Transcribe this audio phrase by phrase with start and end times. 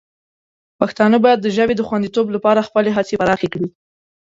[0.79, 3.67] پښتانه باید د ژبې د خوندیتوب لپاره خپلې هڅې پراخې کړي.